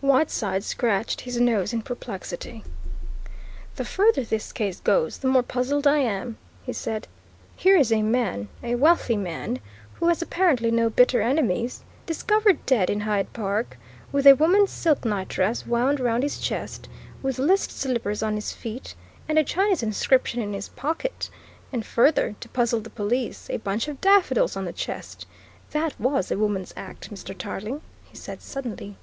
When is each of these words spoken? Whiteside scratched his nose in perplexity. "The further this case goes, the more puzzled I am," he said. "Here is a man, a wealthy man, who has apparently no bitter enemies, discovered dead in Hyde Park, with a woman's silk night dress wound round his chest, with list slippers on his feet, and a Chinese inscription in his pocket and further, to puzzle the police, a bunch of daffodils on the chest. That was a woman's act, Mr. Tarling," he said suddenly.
Whiteside 0.00 0.62
scratched 0.64 1.22
his 1.22 1.40
nose 1.40 1.72
in 1.72 1.80
perplexity. 1.80 2.62
"The 3.76 3.86
further 3.86 4.22
this 4.22 4.52
case 4.52 4.80
goes, 4.80 5.16
the 5.16 5.28
more 5.28 5.42
puzzled 5.42 5.86
I 5.86 5.96
am," 6.00 6.36
he 6.62 6.74
said. 6.74 7.08
"Here 7.56 7.74
is 7.78 7.90
a 7.90 8.02
man, 8.02 8.48
a 8.62 8.74
wealthy 8.74 9.16
man, 9.16 9.60
who 9.94 10.08
has 10.08 10.20
apparently 10.20 10.70
no 10.70 10.90
bitter 10.90 11.22
enemies, 11.22 11.84
discovered 12.04 12.66
dead 12.66 12.90
in 12.90 13.00
Hyde 13.00 13.32
Park, 13.32 13.78
with 14.12 14.26
a 14.26 14.34
woman's 14.34 14.70
silk 14.70 15.06
night 15.06 15.28
dress 15.28 15.64
wound 15.66 16.00
round 16.00 16.22
his 16.22 16.38
chest, 16.38 16.86
with 17.22 17.38
list 17.38 17.70
slippers 17.70 18.22
on 18.22 18.34
his 18.34 18.52
feet, 18.52 18.94
and 19.26 19.38
a 19.38 19.42
Chinese 19.42 19.82
inscription 19.82 20.42
in 20.42 20.52
his 20.52 20.68
pocket 20.68 21.30
and 21.72 21.86
further, 21.86 22.34
to 22.40 22.48
puzzle 22.50 22.80
the 22.80 22.90
police, 22.90 23.48
a 23.48 23.56
bunch 23.56 23.88
of 23.88 24.02
daffodils 24.02 24.54
on 24.54 24.66
the 24.66 24.72
chest. 24.74 25.24
That 25.70 25.98
was 25.98 26.30
a 26.30 26.36
woman's 26.36 26.74
act, 26.76 27.10
Mr. 27.10 27.34
Tarling," 27.36 27.80
he 28.04 28.18
said 28.18 28.42
suddenly. 28.42 28.98